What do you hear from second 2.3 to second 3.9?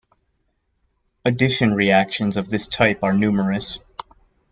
of this type are numerous.